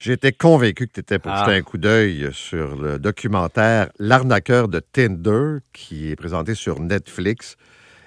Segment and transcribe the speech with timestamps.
[0.00, 1.40] J'étais convaincu que tu étais pour Ah.
[1.44, 7.56] jeter un coup d'œil sur le documentaire L'arnaqueur de Tinder qui est présenté sur Netflix.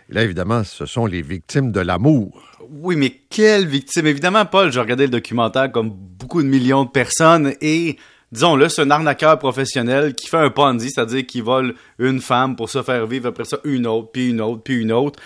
[0.10, 2.42] Et là, évidemment, ce sont les victimes de l'amour.
[2.70, 4.08] Oui, mais quelle victime.
[4.08, 7.98] Évidemment, Paul, j'ai regardé le documentaire comme beaucoup de millions de personnes et,
[8.32, 12.70] disons-le, c'est un arnaqueur professionnel qui fait un Ponzi, c'est-à-dire qui vole une femme pour
[12.70, 15.20] se faire vivre, après ça une autre, puis une autre, puis une autre,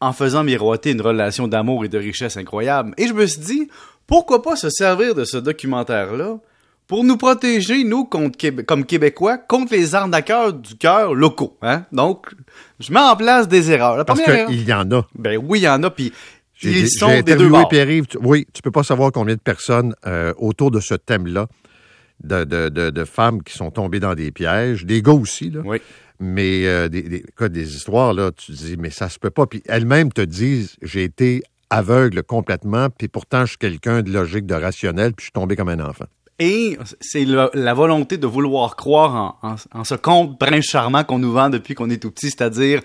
[0.00, 2.92] en faisant miroiter une relation d'amour et de richesse incroyable.
[2.98, 3.68] Et je me suis dit,
[4.06, 6.38] pourquoi pas se servir de ce documentaire-là
[6.88, 11.56] pour nous protéger, nous, contre Québé- comme Québécois, contre les arnaqueurs du cœur locaux.
[11.62, 11.84] Hein?
[11.92, 12.26] Donc,
[12.80, 13.96] je mets en place des erreurs.
[13.96, 15.06] La Parce qu'il y en a.
[15.14, 16.12] Ben oui, il y en a, puis
[16.62, 17.68] ils sont des deux bords.
[17.68, 18.06] Pierre-Yves.
[18.08, 21.46] Tu- Oui, tu peux pas savoir combien de personnes euh, autour de ce thème-là,
[22.22, 25.60] de, de- de- de femmes qui sont tombées dans des pièges, des gars aussi, là.
[25.64, 25.78] Oui.
[26.20, 29.30] Mais euh, des, des, quoi, des histoires, là, tu te dis, mais ça se peut
[29.30, 29.46] pas.
[29.46, 34.46] Puis elles-mêmes te disent, j'ai été aveugle complètement, puis pourtant, je suis quelqu'un de logique,
[34.46, 36.04] de rationnel, puis je suis tombé comme un enfant.
[36.38, 41.32] Et c'est la volonté de vouloir croire en, en- ce conte prince charmant qu'on nous
[41.32, 42.80] vend depuis qu'on est tout petit, c'est-à-dire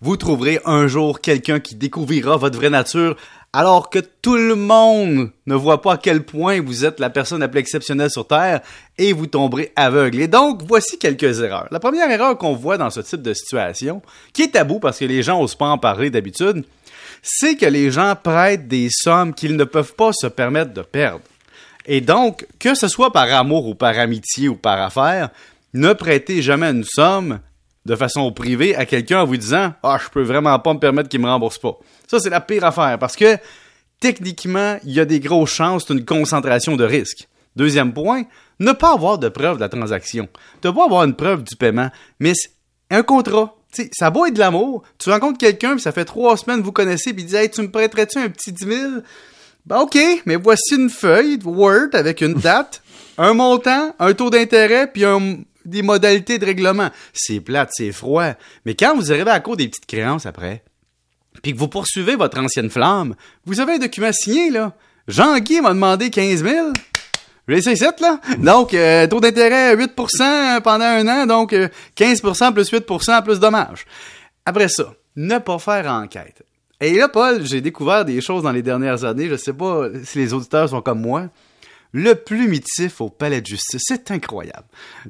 [0.00, 3.16] vous trouverez un jour quelqu'un qui découvrira votre vraie nature,
[3.52, 7.40] alors que tout le monde ne voit pas à quel point vous êtes la personne
[7.40, 8.62] la plus exceptionnelle sur Terre,
[8.98, 10.20] et vous tomberez aveugle.
[10.20, 11.68] Et donc, voici quelques erreurs.
[11.70, 14.00] La première erreur qu'on voit dans ce type de situation,
[14.32, 16.64] qui est tabou parce que les gens osent pas en parler d'habitude,
[17.22, 21.22] c'est que les gens prêtent des sommes qu'ils ne peuvent pas se permettre de perdre.
[21.86, 25.30] Et donc, que ce soit par amour ou par amitié ou par affaire,
[25.72, 27.40] ne prêtez jamais une somme
[27.86, 31.08] de façon privée à quelqu'un en vous disant Ah, je peux vraiment pas me permettre
[31.08, 31.78] qu'il me rembourse pas.
[32.08, 33.36] Ça, c'est la pire affaire parce que
[34.00, 37.28] techniquement, il y a des grosses chances d'une concentration de risque.
[37.56, 38.24] Deuxième point,
[38.60, 40.28] ne pas avoir de preuve de la transaction.
[40.64, 42.32] Ne pas avoir une preuve du paiement, mais
[42.90, 43.56] un contrat.
[43.72, 44.82] Tu sais, ça va être de l'amour.
[44.98, 47.50] Tu rencontres quelqu'un, puis ça fait trois semaines que vous connaissez, puis il dit Hey,
[47.50, 48.90] tu me prêterais-tu un petit 10 000
[49.64, 52.82] ben OK, mais voici une feuille de Word avec une date,
[53.16, 56.90] un montant, un taux d'intérêt, puis un- des modalités de règlement.
[57.12, 58.32] C'est plate, c'est froid.
[58.66, 60.64] Mais quand vous arrivez à cause des petites créances après,
[61.42, 63.14] puis que vous poursuivez votre ancienne flamme,
[63.46, 64.74] vous avez un document signé, là.
[65.06, 66.72] Jean-Guy m'a demandé 15 000.
[67.48, 68.20] Je l'ai ici, là?
[68.38, 73.84] Donc, euh, taux d'intérêt 8% pendant un an, donc euh, 15% plus 8% plus dommages.
[74.46, 76.42] Après ça, ne pas faire enquête.
[76.80, 79.28] Et là, Paul, j'ai découvert des choses dans les dernières années.
[79.28, 81.28] Je sais pas si les auditeurs sont comme moi.
[81.92, 84.64] Le plumitif au palais de justice, c'est incroyable.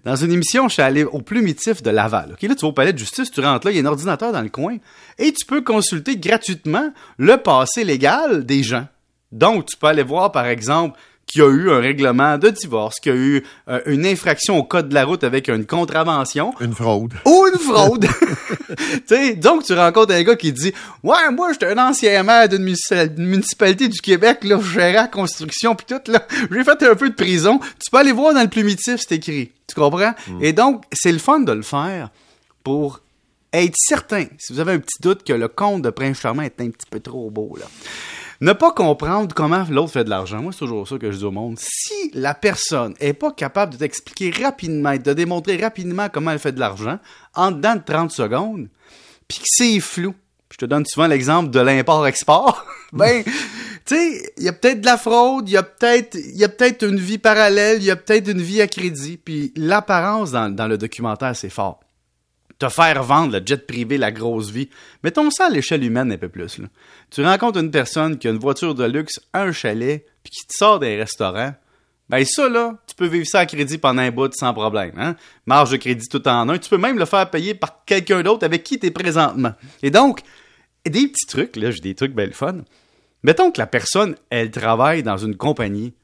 [0.05, 2.31] Dans une émission, je suis allé au plumitif de Laval.
[2.31, 4.33] Là, tu vas au palais de justice, tu rentres là, il y a un ordinateur
[4.33, 4.79] dans le coin,
[5.19, 8.87] et tu peux consulter gratuitement le passé légal des gens.
[9.31, 10.99] Donc, tu peux aller voir, par exemple,
[11.33, 14.59] qu'il y a eu un règlement de divorce, qu'il y a eu euh, une infraction
[14.59, 17.15] au code de la route avec une contravention, Une fraude.
[17.25, 18.07] ou une fraude.
[19.39, 20.73] donc tu rencontres un gars qui dit
[21.03, 24.93] "Ouais, moi j'étais un ancien maire d'une munici- d'une municipalité du Québec là, je gérais
[24.93, 28.35] la construction puis tout là, j'ai fait un peu de prison." Tu peux aller voir
[28.35, 29.51] dans le plumitif, c'est écrit.
[29.67, 30.13] Tu comprends?
[30.41, 32.11] Et donc, c'est le fun de le faire
[32.63, 33.01] pour
[33.55, 36.61] être certain, si vous avez un petit doute que le compte de Prince Charmant est
[36.61, 37.67] un petit peu trop beau là.
[38.43, 40.43] Ne pas comprendre comment l'autre fait de l'argent.
[40.43, 41.61] Moi, c'est toujours ça que je dis au monde.
[41.61, 46.41] Si la personne est pas capable de t'expliquer rapidement et de démontrer rapidement comment elle
[46.41, 46.99] fait de l'argent,
[47.37, 48.67] en dedans de 30 secondes,
[49.29, 50.17] puis que c'est flou,
[50.51, 53.23] je te donne souvent l'exemple de l'import-export, ben,
[53.87, 56.43] tu sais, il y a peut-être de la fraude, il y a peut-être il y
[56.43, 60.33] a peut-être une vie parallèle, il y a peut-être une vie à crédit, puis l'apparence
[60.33, 61.79] dans, dans le documentaire, c'est fort
[62.59, 64.69] te faire vendre le jet privé, la grosse vie.
[65.03, 66.61] Mettons ça à l'échelle humaine un peu plus.
[67.11, 70.55] Tu rencontres une personne qui a une voiture de luxe, un chalet, puis qui te
[70.57, 71.55] sort des restaurants.
[72.09, 74.93] Ben ça, là, tu peux vivre ça à crédit pendant un bout sans problème.
[74.99, 75.17] Hein?
[75.47, 76.59] Marge de crédit tout en un.
[76.59, 79.53] Tu peux même le faire payer par quelqu'un d'autre avec qui tu es présentement.
[79.83, 80.21] Et donc,
[80.85, 82.59] des petits trucs, là, j'ai des trucs belle fun.
[83.23, 85.95] Mettons que la personne, elle travaille dans une compagnie.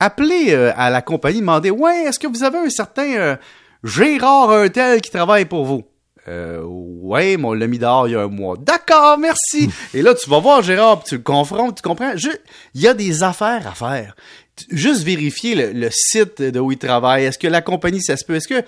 [0.00, 3.36] Appelez euh, à la compagnie, demandez Ouais, est-ce que vous avez un certain euh,
[3.84, 5.84] Gérard un tel qui travaille pour vous?
[6.26, 8.56] Euh, ouais, mais on l'a mis dehors il y a un mois.
[8.58, 9.68] D'accord, merci.
[9.92, 12.14] Et là, tu vas voir Gérard, tu le confrontes, tu comprends?
[12.74, 14.16] Il y a des affaires à faire.
[14.70, 17.24] Juste vérifier le, site de où il travaille.
[17.24, 18.36] Est-ce que la compagnie, ça se peut?
[18.36, 18.64] Est-ce que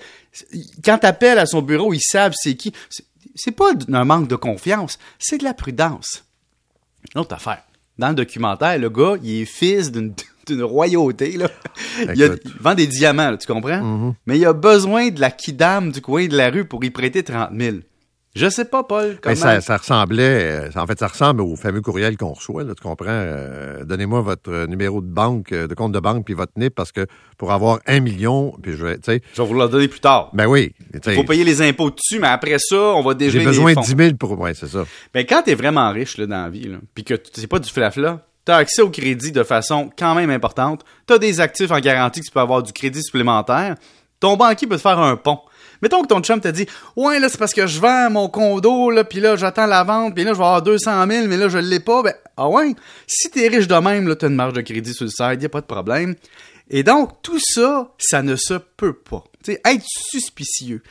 [0.83, 2.71] quand tu appelles à son bureau, ils savent c'est qui?
[3.35, 6.25] C'est pas un manque de confiance, c'est de la prudence.
[7.15, 7.63] L'autre affaire.
[7.97, 10.13] Dans le documentaire, le gars, il est fils d'une
[10.47, 11.37] d'une royauté.
[11.37, 11.47] Là.
[12.15, 12.41] Il, a- Écoute.
[12.45, 14.13] il vend des diamants, là, tu comprends?
[14.25, 17.23] Mais il a besoin de la kidam du coin de la rue pour y prêter
[17.23, 17.77] 30 000.
[18.35, 19.33] Je sais pas, Paul, comment...
[19.33, 22.75] Ben, ça, ça ressemblait, euh, en fait, ça ressemble au fameux courriel qu'on reçoit, là,
[22.75, 23.07] tu comprends?
[23.09, 26.91] Euh, Donnez-moi votre euh, numéro de banque, de compte de banque, puis votre NIP, parce
[26.91, 27.07] que
[27.39, 30.29] pour avoir un million, puis je vais, tu Je vais vous le donner plus tard.
[30.33, 33.39] ben oui, tu Il faut payer les impôts dessus, mais après ça, on va dégeler
[33.39, 33.81] j'ai les besoin fonds.
[33.81, 34.85] de 10 000 pour, ouais, c'est ça.
[35.15, 38.23] Ben, quand t'es vraiment riche là, dans la vie, puis que c'est pas du flafla,
[38.47, 41.81] tu as accès au crédit de façon quand même importante, tu as des actifs en
[41.81, 43.75] garantie que tu peux avoir du crédit supplémentaire,
[44.21, 45.39] ton banquier peut te faire un pont.
[45.81, 46.65] Mettons que ton chum t'a dit
[46.95, 50.15] Ouais, là, c'est parce que je vends mon condo, là, puis là, j'attends la vente,
[50.15, 52.01] puis là, je vais avoir 200 000, mais là, je l'ai pas.
[52.03, 52.73] Ben, ah ouais,
[53.05, 55.45] si t'es riche de même, là, t'as une marge de crédit sur le site, y
[55.45, 56.15] a pas de problème.
[56.69, 59.25] Et donc, tout ça, ça ne se peut pas.
[59.43, 60.81] sais, être suspicieux.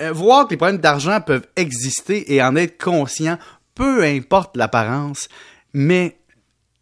[0.00, 3.38] Euh, voir que les problèmes d'argent peuvent exister et en être conscient,
[3.76, 5.28] peu importe l'apparence,
[5.72, 6.16] mais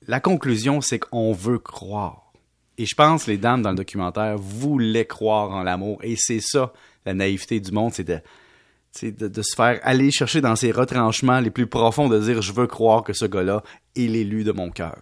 [0.06, 2.32] la conclusion, c'est qu'on veut croire.
[2.78, 5.98] Et je pense les dames dans le documentaire voulaient croire en l'amour.
[6.02, 6.72] Et c'est ça,
[7.04, 11.50] la naïveté du monde, c'est de, de, se faire aller chercher dans ses retranchements les
[11.50, 13.62] plus profonds, de dire je veux croire que ce gars-là
[13.96, 14.98] est l'élu de mon cœur.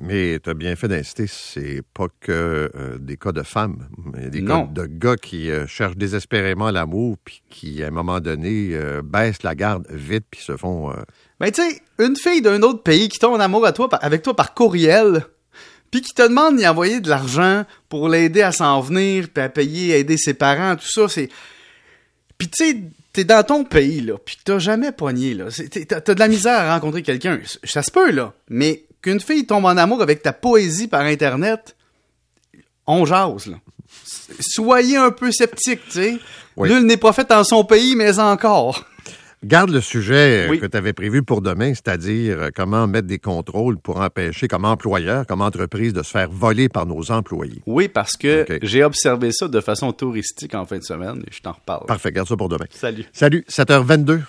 [0.00, 4.28] Mais tu as bien fait d'insister, c'est pas que euh, des cas de femmes, mais
[4.28, 8.70] des cas de gars qui euh, cherchent désespérément l'amour, puis qui, à un moment donné,
[8.72, 10.92] euh, baissent la garde vite, puis se font.
[11.40, 14.22] Mais tu sais, une fille d'un autre pays qui tombe en amour à toi, avec
[14.22, 15.24] toi par courriel,
[15.90, 19.48] puis qui te demande d'y envoyer de l'argent pour l'aider à s'en venir, puis à
[19.48, 21.28] payer, à aider ses parents, tout ça, c'est.
[22.36, 22.80] Puis tu sais,
[23.12, 25.46] t'es dans ton pays, là, puis t'as jamais poigné, là.
[25.88, 27.38] T'as de la misère à rencontrer quelqu'un.
[27.62, 28.34] Ça se peut, là.
[28.50, 31.76] Mais qu'une fille tombe en amour avec ta poésie par Internet,
[32.86, 33.56] on jase, là.
[34.40, 36.18] Soyez un peu sceptique, tu sais.
[36.56, 38.84] Nul n'est prophète dans son pays, mais encore.
[39.44, 43.18] Garde le sujet euh, que tu avais prévu pour demain, c'est-à-dire euh, comment mettre des
[43.18, 47.60] contrôles pour empêcher, comme employeur, comme entreprise, de se faire voler par nos employés.
[47.66, 51.42] Oui, parce que j'ai observé ça de façon touristique en fin de semaine et je
[51.42, 51.84] t'en reparle.
[51.84, 52.64] Parfait, garde ça pour demain.
[52.70, 53.04] Salut.
[53.12, 54.22] Salut, 7h22.